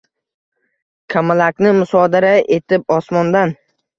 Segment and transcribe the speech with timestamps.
[1.15, 3.57] kamalakni musodara etib osmondan